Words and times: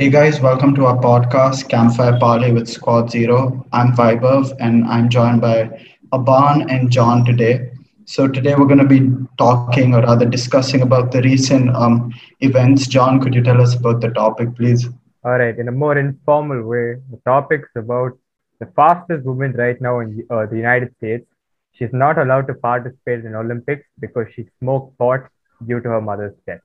Hey 0.00 0.10
guys, 0.10 0.40
welcome 0.40 0.76
to 0.76 0.86
our 0.86 0.96
podcast, 0.96 1.68
Campfire 1.68 2.20
Parley 2.20 2.52
with 2.52 2.68
Squad 2.68 3.10
Zero. 3.10 3.66
I'm 3.72 3.96
Vaibhav 3.96 4.56
and 4.60 4.84
I'm 4.84 5.08
joined 5.08 5.40
by 5.40 5.84
Aban 6.12 6.70
and 6.70 6.88
John 6.88 7.24
today. 7.24 7.72
So 8.04 8.28
today 8.28 8.54
we're 8.54 8.68
going 8.68 8.78
to 8.78 8.86
be 8.86 9.10
talking 9.38 9.96
or 9.96 10.02
rather 10.02 10.24
discussing 10.24 10.82
about 10.82 11.10
the 11.10 11.20
recent 11.22 11.74
um, 11.74 12.14
events. 12.38 12.86
John, 12.86 13.20
could 13.20 13.34
you 13.34 13.42
tell 13.42 13.60
us 13.60 13.74
about 13.74 14.00
the 14.00 14.10
topic, 14.10 14.54
please? 14.54 14.88
All 15.24 15.36
right, 15.36 15.58
in 15.58 15.66
a 15.66 15.72
more 15.72 15.98
informal 15.98 16.62
way, 16.62 16.98
the 17.10 17.20
topic's 17.26 17.70
about 17.74 18.12
the 18.60 18.66
fastest 18.76 19.24
woman 19.24 19.52
right 19.54 19.80
now 19.80 19.98
in 19.98 20.24
uh, 20.30 20.46
the 20.46 20.56
United 20.56 20.94
States. 20.98 21.26
She's 21.72 21.92
not 21.92 22.18
allowed 22.18 22.46
to 22.46 22.54
participate 22.54 23.24
in 23.24 23.34
Olympics 23.34 23.88
because 23.98 24.28
she 24.36 24.46
smoked 24.60 24.96
pot 24.96 25.28
due 25.66 25.80
to 25.80 25.88
her 25.88 26.00
mother's 26.00 26.36
death. 26.46 26.60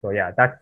So 0.00 0.08
yeah, 0.08 0.30
that's 0.34 0.56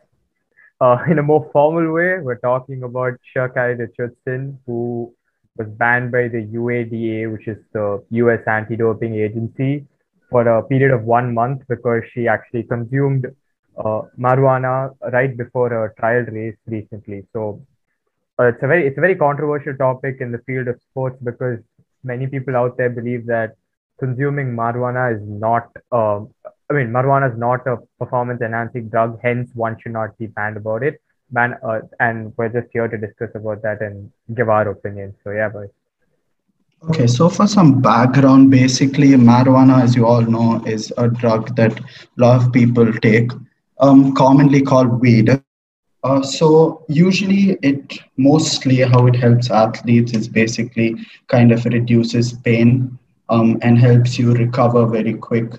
uh, 0.81 0.99
in 1.11 1.19
a 1.19 1.23
more 1.23 1.49
formal 1.53 1.93
way. 1.93 2.19
We're 2.19 2.39
talking 2.39 2.83
about 2.83 3.15
Sha'Carri 3.35 3.79
Richardson, 3.79 4.59
who 4.67 5.15
was 5.57 5.69
banned 5.69 6.11
by 6.13 6.29
the 6.29 6.47
UADA, 6.53 7.33
which 7.33 7.47
is 7.47 7.59
the 7.73 8.03
U.S. 8.11 8.41
anti-doping 8.47 9.15
agency, 9.15 9.87
for 10.31 10.47
a 10.49 10.63
period 10.65 10.91
of 10.91 11.05
one 11.05 11.33
month 11.33 11.63
because 11.69 12.03
she 12.13 12.27
actually 12.27 12.65
consumed 12.65 13.27
uh, 13.79 14.03
marijuana 14.19 14.95
right 15.13 15.37
before 15.37 15.85
a 15.85 15.95
trial 15.95 16.25
race 16.25 16.57
recently. 16.67 17.25
So 17.33 17.63
uh, 18.39 18.47
it's 18.47 18.63
a 18.63 18.67
very 18.67 18.87
it's 18.87 18.99
a 18.99 19.01
very 19.01 19.15
controversial 19.15 19.77
topic 19.77 20.17
in 20.21 20.33
the 20.33 20.39
field 20.39 20.69
of 20.69 20.81
sports 20.91 21.17
because 21.23 21.59
many 22.03 22.27
people 22.27 22.57
out 22.57 22.77
there 22.77 22.91
believe 22.91 23.27
that 23.27 23.55
consuming 23.99 24.49
marijuana 24.57 25.15
is 25.15 25.23
not 25.25 25.69
uh, 25.93 26.21
I 26.71 26.75
mean 26.75 26.89
marijuana 26.89 27.33
is 27.33 27.39
not 27.39 27.67
a 27.67 27.79
performance 27.99 28.41
enhancing 28.41 28.89
drug, 28.89 29.19
hence 29.23 29.51
one 29.55 29.77
should 29.81 29.93
not 29.93 30.17
be 30.19 30.27
banned 30.27 30.57
about 30.57 30.83
it. 30.83 31.01
Ban 31.31 31.57
uh, 31.63 31.81
and 32.01 32.33
we're 32.37 32.49
just 32.49 32.69
here 32.73 32.89
to 32.89 32.99
discuss 32.99 33.31
about 33.35 33.63
that 33.63 33.81
and 33.83 34.11
give 34.35 34.49
our 34.49 34.69
opinion. 34.69 35.15
So 35.25 35.31
yeah, 35.31 35.49
boys. 35.49 35.71
Okay, 36.91 37.07
so 37.07 37.31
for 37.31 37.47
some 37.47 37.81
background, 37.81 38.51
basically, 38.51 39.09
marijuana, 39.13 39.83
as 39.83 39.97
you 39.97 40.07
all 40.07 40.21
know, 40.21 40.63
is 40.67 40.93
a 40.99 41.09
drug 41.09 41.57
that 41.57 41.81
a 41.81 41.85
lot 42.19 42.43
of 42.43 42.53
people 42.53 42.93
take, 42.93 43.31
um, 43.79 44.15
commonly 44.15 44.61
called 44.61 45.01
weed. 45.01 45.31
Uh, 46.03 46.23
so 46.23 46.85
usually, 46.89 47.57
it 47.63 47.99
mostly 48.19 48.81
how 48.81 49.07
it 49.07 49.17
helps 49.17 49.51
athletes 49.51 50.13
is 50.13 50.29
basically 50.29 50.97
kind 51.29 51.53
of 51.53 51.65
reduces 51.65 52.35
pain 52.35 52.99
um, 53.31 53.59
and 53.63 53.79
helps 53.79 54.19
you 54.19 54.35
recover 54.35 54.87
very 54.87 55.15
quick. 55.15 55.55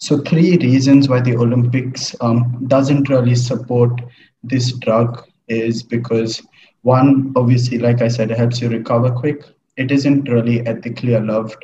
So 0.00 0.18
three 0.18 0.56
reasons 0.56 1.08
why 1.08 1.20
the 1.20 1.36
Olympics 1.36 2.16
um, 2.22 2.64
doesn't 2.68 3.10
really 3.10 3.34
support 3.34 4.00
this 4.42 4.72
drug 4.72 5.26
is 5.48 5.82
because 5.82 6.42
one, 6.82 7.34
obviously, 7.36 7.78
like 7.78 8.00
I 8.00 8.08
said, 8.08 8.30
it 8.30 8.38
helps 8.38 8.62
you 8.62 8.70
recover 8.70 9.10
quick. 9.10 9.44
It 9.76 9.90
isn't 9.90 10.28
really 10.28 10.66
ethically 10.66 11.14
allowed. 11.14 11.54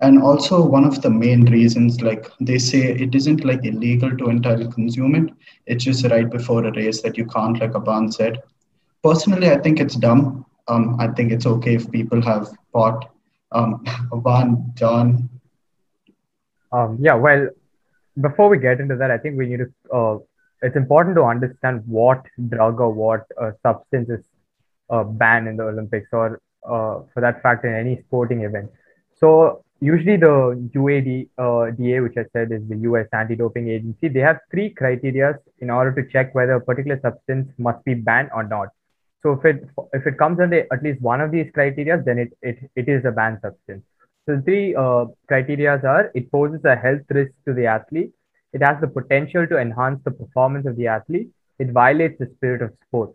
And 0.00 0.20
also 0.20 0.64
one 0.64 0.84
of 0.84 1.02
the 1.02 1.10
main 1.10 1.44
reasons 1.44 2.02
like 2.02 2.26
they 2.40 2.58
say 2.58 2.92
it 2.92 3.14
isn't 3.14 3.44
like 3.44 3.64
illegal 3.64 4.16
to 4.16 4.28
entirely 4.28 4.68
consume 4.72 5.14
it. 5.14 5.34
It's 5.66 5.84
just 5.84 6.04
right 6.06 6.28
before 6.28 6.64
a 6.64 6.72
race 6.72 7.00
that 7.02 7.16
you 7.16 7.26
can't 7.26 7.60
like 7.60 7.72
Aban 7.72 8.12
said. 8.12 8.42
Personally 9.02 9.50
i 9.50 9.58
think 9.58 9.80
it's 9.80 9.96
dumb. 9.96 10.44
Um, 10.68 10.96
i 11.00 11.08
think 11.08 11.32
it's 11.32 11.46
okay 11.46 11.74
if 11.76 11.90
people 11.90 12.20
have 12.22 12.48
pot 12.72 13.10
um, 13.52 13.84
Aban, 14.12 14.74
john. 14.74 15.28
Um, 16.72 16.98
yeah 17.00 17.14
well 17.14 17.48
before 18.20 18.48
we 18.48 18.58
get 18.58 18.80
into 18.80 18.96
that 18.96 19.10
i 19.10 19.18
think 19.18 19.36
we 19.36 19.46
need 19.46 19.60
to 19.64 19.96
uh, 19.96 20.18
it's 20.62 20.76
important 20.76 21.14
to 21.14 21.22
understand 21.22 21.82
what 21.86 22.24
drug 22.48 22.80
or 22.80 22.92
what 22.92 23.24
uh, 23.40 23.50
substance 23.62 24.08
is 24.08 24.24
uh, 24.90 25.04
banned 25.04 25.46
in 25.46 25.56
the 25.56 25.62
olympics 25.64 26.08
or 26.12 26.40
uh, 26.66 27.00
for 27.12 27.20
that 27.20 27.42
fact 27.42 27.64
in 27.64 27.74
any 27.74 28.02
sporting 28.06 28.42
event. 28.42 28.70
So 29.14 29.64
usually 29.80 30.16
the 30.16 30.68
UAD 30.74 31.28
uh, 31.38 31.70
DA, 31.70 32.00
which 32.00 32.16
I 32.16 32.24
said 32.32 32.52
is 32.52 32.68
the 32.68 32.76
US 32.88 33.06
anti-doping 33.12 33.68
agency, 33.68 34.08
they 34.08 34.20
have 34.20 34.38
three 34.50 34.70
criteria 34.70 35.38
in 35.60 35.70
order 35.70 35.92
to 35.92 36.08
check 36.10 36.34
whether 36.34 36.54
a 36.54 36.60
particular 36.60 37.00
substance 37.00 37.48
must 37.58 37.84
be 37.84 37.94
banned 37.94 38.30
or 38.34 38.44
not. 38.44 38.68
So 39.22 39.32
if 39.32 39.44
it 39.44 39.68
if 39.92 40.06
it 40.06 40.16
comes 40.16 40.38
under 40.38 40.66
at 40.72 40.82
least 40.82 41.00
one 41.00 41.20
of 41.20 41.32
these 41.32 41.50
criteria, 41.52 42.00
then 42.04 42.18
it 42.18 42.32
it, 42.42 42.58
it 42.76 42.88
is 42.88 43.04
a 43.04 43.10
banned 43.10 43.38
substance. 43.42 43.84
So 44.28 44.36
the 44.36 44.42
three 44.42 44.74
uh, 44.74 45.06
criteria 45.26 45.80
are 45.82 46.10
it 46.14 46.30
poses 46.30 46.62
a 46.66 46.76
health 46.76 47.00
risk 47.08 47.32
to 47.46 47.54
the 47.54 47.64
athlete, 47.64 48.12
it 48.52 48.62
has 48.62 48.78
the 48.78 48.86
potential 48.86 49.46
to 49.46 49.56
enhance 49.58 50.00
the 50.04 50.10
performance 50.10 50.66
of 50.66 50.76
the 50.76 50.86
athlete, 50.86 51.30
it 51.58 51.72
violates 51.72 52.18
the 52.18 52.26
spirit 52.36 52.60
of 52.60 52.74
sport. 52.86 53.14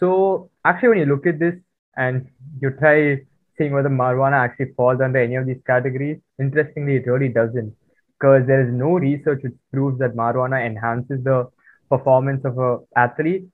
So 0.00 0.50
actually, 0.64 0.88
when 0.88 0.98
you 0.98 1.06
look 1.06 1.28
at 1.28 1.38
this, 1.38 1.54
and 1.96 2.26
you 2.60 2.70
try 2.70 3.20
seeing 3.56 3.72
whether 3.72 3.88
marijuana 3.88 4.32
actually 4.32 4.72
falls 4.76 5.00
under 5.00 5.20
any 5.20 5.36
of 5.36 5.46
these 5.46 5.62
categories. 5.64 6.18
Interestingly, 6.40 6.96
it 6.96 7.06
really 7.06 7.28
doesn't, 7.28 7.72
because 8.18 8.44
there 8.48 8.66
is 8.66 8.72
no 8.72 8.94
research 8.94 9.42
which 9.44 9.54
proves 9.72 10.00
that 10.00 10.16
marijuana 10.16 10.64
enhances 10.66 11.22
the 11.22 11.48
performance 11.88 12.44
of 12.44 12.58
an 12.58 12.78
athlete, 12.96 13.46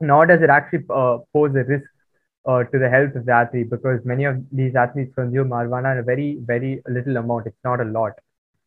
nor 0.00 0.26
does 0.26 0.42
it 0.42 0.50
actually 0.50 0.84
uh, 0.90 1.18
pose 1.32 1.54
a 1.54 1.62
risk 1.64 1.88
uh, 2.46 2.64
to 2.64 2.78
the 2.78 2.88
health 2.88 3.14
of 3.16 3.26
the 3.26 3.32
athlete, 3.32 3.70
because 3.70 4.04
many 4.04 4.24
of 4.24 4.36
these 4.52 4.74
athletes 4.74 5.14
consume 5.14 5.48
marijuana 5.50 5.92
in 5.92 5.98
a 5.98 6.02
very, 6.02 6.38
very 6.44 6.82
little 6.88 7.16
amount. 7.16 7.46
It's 7.46 7.64
not 7.64 7.80
a 7.80 7.84
lot. 7.84 8.12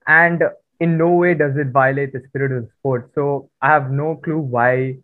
And 0.07 0.43
in 0.79 0.97
no 0.97 1.11
way 1.11 1.33
does 1.33 1.55
it 1.57 1.67
violate 1.67 2.13
the 2.13 2.21
spirit 2.27 2.51
of 2.51 2.63
the 2.63 2.69
sport. 2.79 3.11
So 3.15 3.49
I 3.61 3.67
have 3.69 3.91
no 3.91 4.15
clue 4.15 4.39
why 4.39 4.97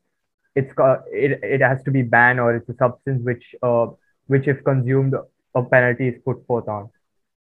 it's 0.56 0.74
it, 1.12 1.40
it 1.44 1.62
has 1.62 1.84
to 1.84 1.92
be 1.92 2.02
banned 2.02 2.40
or 2.40 2.56
it's 2.56 2.70
a 2.70 2.76
substance 2.76 3.22
which 3.24 3.56
uh, 3.64 3.88
which 4.28 4.48
if 4.48 4.64
consumed 4.64 5.16
a 5.56 5.64
penalty 5.64 6.08
is 6.10 6.22
put 6.26 6.46
forth 6.48 6.68
on 6.68 6.90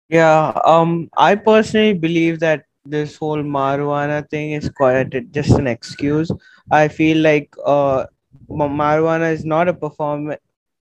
yeah 0.08 0.52
um 0.64 1.08
i 1.16 1.34
personally 1.34 1.92
believe 1.92 2.38
that 2.41 2.64
this 2.84 3.16
whole 3.16 3.42
marijuana 3.56 4.19
thing 4.31 4.52
is 4.52 4.69
quite 4.70 5.12
just 5.32 5.50
an 5.58 5.66
excuse 5.66 6.31
i 6.70 6.88
feel 6.88 7.19
like 7.19 7.54
uh 7.64 8.04
marijuana 8.50 9.32
is 9.32 9.44
not 9.44 9.69
a 9.69 9.75
performance 9.75 10.41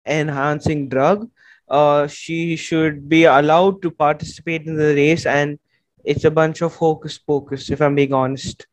enhancing 0.10 0.90
drug 0.90 1.30
uh 1.70 2.08
she 2.08 2.56
should 2.56 3.08
be 3.08 3.24
allowed 3.26 3.82
to 3.82 3.92
participate 3.92 4.66
in 4.66 4.76
the 4.76 4.94
race 4.96 5.26
and 5.26 5.60
it's 6.04 6.26
a 6.26 6.32
bunch 6.32 6.62
of 6.62 6.76
hocus 6.76 7.18
pocus 7.18 7.70
if 7.70 7.82
i'm 7.82 7.96
being 7.96 8.14
honest 8.14 8.68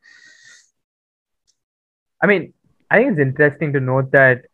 i 2.23 2.27
mean 2.27 2.53
I 2.91 2.99
think 2.99 3.13
it's 3.13 3.21
interesting 3.21 3.73
to 3.73 3.81
note 3.81 4.13
that 4.13 4.45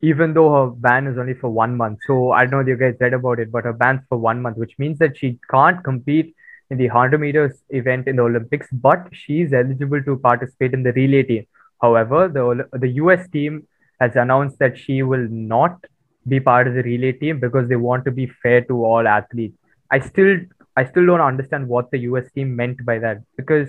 even 0.00 0.32
though 0.32 0.50
her 0.52 0.70
ban 0.70 1.06
is 1.06 1.18
only 1.18 1.34
for 1.34 1.50
one 1.50 1.76
month, 1.76 1.98
so 2.06 2.30
I 2.30 2.46
don't 2.46 2.52
know 2.52 2.60
if 2.60 2.68
you 2.68 2.76
guys 2.76 2.96
read 3.00 3.12
about 3.12 3.40
it, 3.40 3.50
but 3.50 3.64
her 3.64 3.72
ban's 3.72 4.02
for 4.08 4.16
one 4.16 4.40
month, 4.40 4.56
which 4.56 4.78
means 4.78 4.98
that 5.00 5.16
she 5.16 5.38
can't 5.50 5.82
compete 5.82 6.34
in 6.70 6.78
the 6.78 6.88
100 6.88 7.20
meters 7.20 7.62
event 7.70 8.06
in 8.06 8.16
the 8.16 8.22
Olympics, 8.22 8.68
but 8.72 9.08
she's 9.12 9.52
eligible 9.52 10.02
to 10.04 10.16
participate 10.18 10.72
in 10.72 10.84
the 10.84 10.92
relay 10.92 11.24
team. 11.24 11.46
However, 11.82 12.28
the, 12.28 12.68
the 12.78 12.88
US 13.02 13.28
team 13.28 13.66
has 14.00 14.14
announced 14.14 14.58
that 14.60 14.78
she 14.78 15.02
will 15.02 15.26
not 15.28 15.84
be 16.30 16.40
part 16.40 16.68
of 16.68 16.74
the 16.74 16.82
relay 16.82 17.12
team 17.12 17.40
because 17.40 17.68
they 17.68 17.76
want 17.76 18.04
to 18.06 18.12
be 18.12 18.26
fair 18.42 18.62
to 18.62 18.84
all 18.84 19.06
athletes. 19.08 19.56
I 19.90 20.00
still 20.00 20.38
I 20.76 20.84
still 20.86 21.06
don't 21.06 21.20
understand 21.20 21.68
what 21.68 21.90
the 21.90 21.98
US 22.10 22.30
team 22.32 22.56
meant 22.56 22.84
by 22.86 22.98
that 23.00 23.22
because 23.36 23.68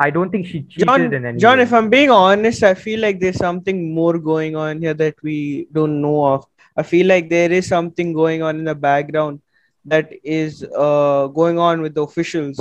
I 0.00 0.10
don't 0.10 0.30
think 0.30 0.46
she 0.46 0.62
cheated 0.62 0.86
John, 0.86 1.14
in 1.14 1.24
any 1.26 1.38
John, 1.38 1.58
way. 1.58 1.64
if 1.64 1.72
I'm 1.72 1.90
being 1.90 2.10
honest, 2.10 2.62
I 2.62 2.74
feel 2.74 3.00
like 3.00 3.20
there's 3.20 3.36
something 3.38 3.94
more 3.94 4.18
going 4.18 4.56
on 4.56 4.80
here 4.80 4.94
that 4.94 5.14
we 5.22 5.68
don't 5.72 6.00
know 6.02 6.24
of. 6.26 6.46
I 6.76 6.82
feel 6.82 7.06
like 7.06 7.30
there 7.30 7.50
is 7.50 7.66
something 7.66 8.12
going 8.12 8.42
on 8.42 8.58
in 8.58 8.64
the 8.64 8.74
background 8.74 9.40
that 9.86 10.12
is 10.22 10.62
uh, 10.76 11.28
going 11.28 11.58
on 11.58 11.80
with 11.80 11.94
the 11.94 12.02
officials 12.02 12.60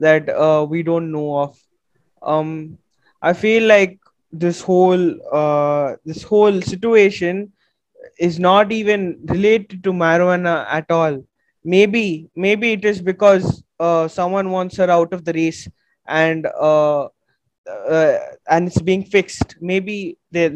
that 0.00 0.28
uh, 0.28 0.66
we 0.68 0.82
don't 0.82 1.12
know 1.12 1.38
of. 1.38 1.58
Um, 2.22 2.78
I 3.20 3.32
feel 3.32 3.68
like 3.68 3.98
this 4.32 4.60
whole 4.60 5.04
uh, 5.32 5.96
this 6.04 6.22
whole 6.22 6.60
situation 6.62 7.52
is 8.18 8.38
not 8.38 8.72
even 8.72 9.18
related 9.28 9.82
to 9.84 9.92
marijuana 9.92 10.66
at 10.68 10.90
all. 10.90 11.22
Maybe 11.64 12.28
maybe 12.34 12.72
it 12.72 12.84
is 12.84 13.00
because 13.02 13.62
uh, 13.78 14.08
someone 14.08 14.50
wants 14.50 14.76
her 14.76 14.90
out 14.90 15.12
of 15.12 15.24
the 15.24 15.32
race 15.32 15.68
and 16.06 16.46
uh, 16.60 17.04
uh, 17.68 18.18
and 18.48 18.68
it's 18.68 18.80
being 18.82 19.04
fixed. 19.04 19.56
Maybe 19.60 20.18
there 20.30 20.52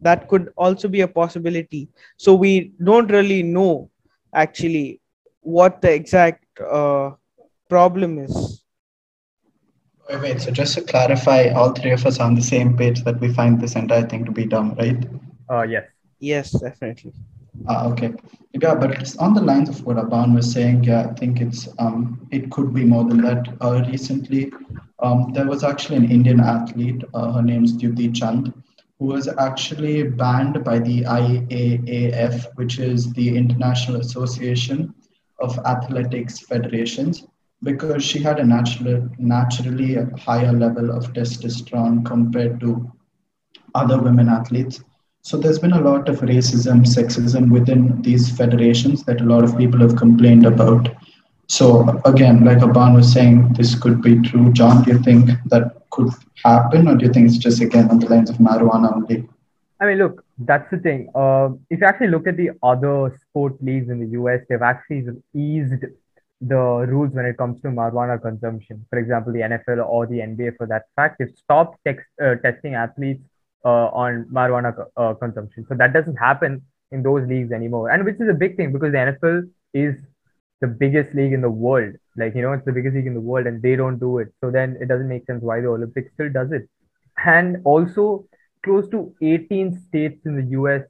that 0.00 0.28
could 0.28 0.52
also 0.56 0.88
be 0.88 1.00
a 1.00 1.08
possibility. 1.08 1.88
So 2.16 2.34
we 2.34 2.72
don't 2.82 3.10
really 3.10 3.42
know 3.42 3.90
actually 4.34 5.00
what 5.40 5.80
the 5.82 5.92
exact 5.92 6.44
uh, 6.60 7.10
problem 7.68 8.18
is. 8.18 8.62
Wait, 10.08 10.20
wait 10.22 10.40
so 10.40 10.50
just 10.50 10.74
to 10.74 10.82
clarify 10.82 11.48
all 11.50 11.72
three 11.72 11.90
of 11.92 12.06
us 12.06 12.18
are 12.20 12.26
on 12.26 12.34
the 12.34 12.42
same 12.42 12.76
page 12.76 13.02
that 13.04 13.20
we 13.20 13.32
find 13.32 13.60
this 13.60 13.74
entire 13.76 14.06
thing 14.06 14.24
to 14.24 14.32
be 14.32 14.46
dumb 14.46 14.74
right? 14.78 15.04
Uh 15.48 15.62
yes 15.62 15.84
yes 16.30 16.52
definitely 16.66 17.12
uh, 17.68 17.88
okay. 17.90 18.12
Yeah, 18.54 18.74
but 18.74 19.14
on 19.18 19.34
the 19.34 19.40
lines 19.40 19.68
of 19.68 19.84
what 19.84 19.96
Aban 19.96 20.34
was 20.34 20.50
saying. 20.50 20.84
Yeah, 20.84 21.08
I 21.10 21.14
think 21.14 21.40
it's 21.40 21.68
um, 21.78 22.26
it 22.30 22.50
could 22.50 22.74
be 22.74 22.84
more 22.84 23.04
than 23.04 23.20
that. 23.22 23.46
Uh, 23.60 23.84
recently, 23.88 24.52
um, 25.00 25.32
there 25.32 25.46
was 25.46 25.62
actually 25.62 25.96
an 25.96 26.10
Indian 26.10 26.40
athlete. 26.40 27.02
Uh, 27.14 27.32
her 27.32 27.42
name's 27.42 27.76
Dutee 27.76 28.14
Chand, 28.14 28.52
who 28.98 29.06
was 29.06 29.28
actually 29.28 30.04
banned 30.04 30.64
by 30.64 30.78
the 30.78 31.02
IAAF, 31.02 32.46
which 32.56 32.78
is 32.78 33.12
the 33.12 33.36
International 33.36 34.00
Association 34.00 34.94
of 35.40 35.58
Athletics 35.60 36.40
Federations, 36.40 37.26
because 37.62 38.02
she 38.02 38.18
had 38.18 38.38
a 38.38 38.44
natural, 38.44 39.08
naturally 39.18 39.96
higher 40.18 40.52
level 40.52 40.90
of 40.90 41.12
testosterone 41.12 42.04
compared 42.04 42.60
to 42.60 42.90
other 43.74 44.00
women 44.00 44.28
athletes. 44.28 44.82
So 45.24 45.36
there's 45.36 45.60
been 45.60 45.72
a 45.72 45.80
lot 45.80 46.08
of 46.08 46.18
racism, 46.20 46.84
sexism 46.84 47.52
within 47.52 48.02
these 48.02 48.36
federations 48.36 49.04
that 49.04 49.20
a 49.20 49.24
lot 49.24 49.44
of 49.44 49.56
people 49.56 49.78
have 49.78 49.94
complained 49.94 50.44
about. 50.44 50.88
So 51.46 52.00
again, 52.04 52.44
like 52.44 52.58
Aban 52.58 52.96
was 52.96 53.12
saying, 53.12 53.52
this 53.52 53.76
could 53.76 54.02
be 54.02 54.20
true. 54.20 54.52
John, 54.52 54.82
do 54.82 54.90
you 54.92 54.98
think 54.98 55.30
that 55.46 55.88
could 55.90 56.10
happen, 56.44 56.88
or 56.88 56.96
do 56.96 57.06
you 57.06 57.12
think 57.12 57.28
it's 57.28 57.38
just 57.38 57.60
again 57.60 57.88
on 57.88 58.00
the 58.00 58.08
lines 58.08 58.30
of 58.30 58.36
marijuana 58.38 58.92
only? 58.92 59.28
I 59.78 59.86
mean, 59.86 59.98
look, 59.98 60.24
that's 60.38 60.68
the 60.72 60.78
thing. 60.78 61.08
Uh, 61.14 61.50
if 61.70 61.80
you 61.80 61.86
actually 61.86 62.08
look 62.08 62.26
at 62.26 62.36
the 62.36 62.50
other 62.60 63.16
sport 63.20 63.62
leagues 63.62 63.90
in 63.90 64.00
the 64.00 64.18
US, 64.18 64.40
they've 64.48 64.60
actually 64.60 65.06
eased 65.34 65.84
the 66.40 66.86
rules 66.88 67.12
when 67.12 67.26
it 67.26 67.36
comes 67.36 67.60
to 67.62 67.68
marijuana 67.68 68.20
consumption. 68.20 68.84
For 68.90 68.98
example, 68.98 69.32
the 69.32 69.40
NFL 69.40 69.86
or 69.86 70.06
the 70.06 70.18
NBA, 70.18 70.56
for 70.56 70.66
that 70.66 70.86
fact, 70.96 71.20
they've 71.20 71.36
stopped 71.36 71.78
text, 71.84 72.06
uh, 72.20 72.34
testing 72.36 72.74
athletes 72.74 73.22
on 73.70 74.26
marijuana 74.32 74.86
uh, 74.96 75.14
consumption. 75.14 75.66
So 75.68 75.74
that 75.74 75.92
doesn't 75.92 76.16
happen 76.16 76.62
in 76.90 77.02
those 77.02 77.26
leagues 77.28 77.52
anymore, 77.52 77.90
and 77.90 78.04
which 78.04 78.20
is 78.20 78.28
a 78.28 78.34
big 78.34 78.56
thing 78.56 78.72
because 78.72 78.92
the 78.92 78.98
NFL 78.98 79.50
is 79.72 79.94
the 80.60 80.66
biggest 80.66 81.14
league 81.14 81.32
in 81.32 81.40
the 81.40 81.50
world. 81.50 81.94
Like 82.16 82.34
you 82.34 82.42
know, 82.42 82.52
it's 82.52 82.64
the 82.64 82.72
biggest 82.72 82.94
league 82.94 83.06
in 83.06 83.14
the 83.14 83.20
world, 83.20 83.46
and 83.46 83.62
they 83.62 83.76
don't 83.76 83.98
do 83.98 84.18
it. 84.18 84.28
So 84.40 84.50
then 84.50 84.76
it 84.80 84.88
doesn't 84.88 85.08
make 85.08 85.26
sense 85.26 85.42
why 85.42 85.60
the 85.60 85.68
Olympics 85.68 86.12
still 86.14 86.30
does 86.30 86.52
it. 86.52 86.68
And 87.24 87.58
also, 87.64 88.26
close 88.64 88.88
to 88.90 89.14
18 89.22 89.80
states 89.88 90.24
in 90.24 90.36
the 90.36 90.44
US 90.58 90.82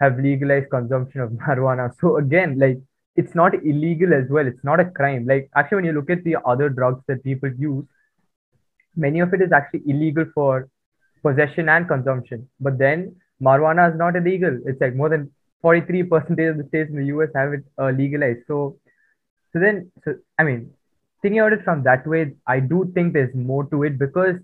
have 0.00 0.18
legalized 0.18 0.70
consumption 0.70 1.20
of 1.20 1.30
marijuana. 1.46 1.92
So 2.00 2.16
again, 2.16 2.58
like 2.58 2.78
it's 3.16 3.34
not 3.34 3.54
illegal 3.54 4.14
as 4.14 4.28
well. 4.30 4.46
It's 4.46 4.64
not 4.64 4.80
a 4.80 4.84
crime. 4.84 5.26
Like 5.26 5.50
actually, 5.56 5.76
when 5.76 5.84
you 5.86 5.92
look 5.92 6.10
at 6.10 6.24
the 6.24 6.36
other 6.46 6.68
drugs 6.68 7.02
that 7.08 7.24
people 7.24 7.50
use, 7.58 7.84
many 8.96 9.20
of 9.20 9.34
it 9.34 9.42
is 9.42 9.52
actually 9.52 9.82
illegal 9.86 10.26
for 10.34 10.68
possession 11.28 11.68
and 11.68 11.88
consumption. 11.88 12.48
But 12.60 12.78
then 12.78 13.16
marijuana 13.42 13.90
is 13.92 13.98
not 13.98 14.16
illegal. 14.16 14.58
It's 14.66 14.80
like 14.80 14.94
more 14.94 15.08
than 15.08 15.30
43 15.62 16.02
percentage 16.04 16.50
of 16.50 16.58
the 16.58 16.68
states 16.68 16.90
in 16.90 16.96
the 16.96 17.06
US 17.14 17.30
have 17.34 17.52
it 17.52 17.64
uh, 17.78 17.90
legalized. 17.90 18.40
So, 18.46 18.78
so 19.52 19.60
then, 19.60 19.90
so 20.04 20.14
I 20.38 20.44
mean, 20.44 20.70
thinking 21.22 21.40
about 21.40 21.52
it 21.52 21.64
from 21.64 21.82
that 21.84 22.06
way, 22.06 22.32
I 22.46 22.60
do 22.60 22.90
think 22.94 23.12
there's 23.12 23.34
more 23.34 23.64
to 23.70 23.82
it 23.84 23.98
because, 23.98 24.36